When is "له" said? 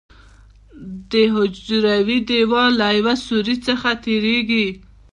2.79-2.87